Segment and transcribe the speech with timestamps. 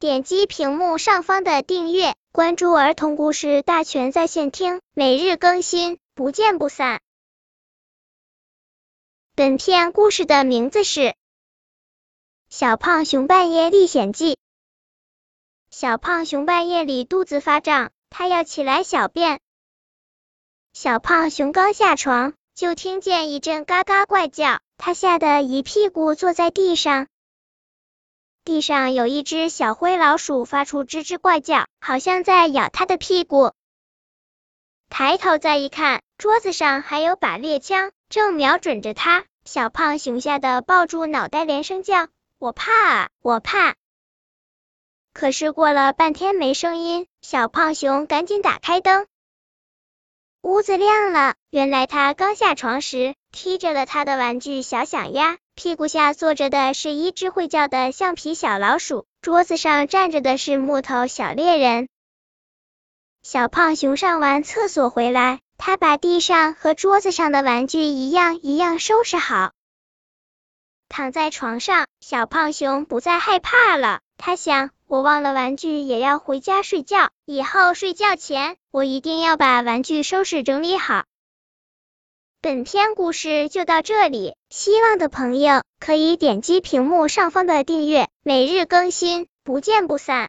[0.00, 7.00] 点击屏幕上方的订阅，关注儿童故事大全在线听，每日更新，不见不散。
[9.34, 11.00] 本片故事的名字是
[12.48, 14.34] 《小胖熊半夜历险记》。
[15.72, 19.40] 小胖熊半夜里肚子发胀，他要起来小便。
[20.72, 27.08] 小胖熊刚下床，就听见一阵嘎嘎怪叫，他吓得一屁股坐在地上。
[28.48, 33.52] 地上有一只小灰老鼠，发出吱吱怪叫，好像在咬他的屁股。
[34.88, 39.26] 抬头再一看，桌子上还有把猎枪，正瞄准着他。
[39.44, 42.08] 小胖熊吓得抱住脑袋，连声叫
[42.40, 43.74] ：“我怕啊，我怕！”
[45.12, 49.06] 可是过了半天没声音，小胖熊赶紧打开灯，
[50.40, 51.34] 屋子亮了。
[51.50, 61.88] 原来他刚下床时踢着了他的玩具小响鸭，屁股下坐着的是一只会叫的橡皮小老鼠，桌子上站着的是木头小猎人。
[63.24, 65.40] 小胖熊上完厕所回来。
[65.56, 69.50] 他把地上和桌子上的玩具一样一样收拾好，
[70.88, 73.98] 躺在床上，小胖熊不再害怕了。
[74.16, 81.04] 他想，我忘了玩具也要回家睡觉，以后睡觉前我一定要把玩具收拾整理好。
[82.40, 90.26] 本篇故事就到这里，希望的朋友可以点击屏幕上方的订阅，每日更新，不见不散。